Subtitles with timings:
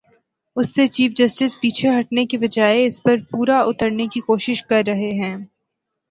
[0.55, 4.81] اس سے chief justice پیچھے ہٹنے کی بجائے اس پر پورا اترنے کی کوشش کر
[4.87, 5.35] رہے ہیں۔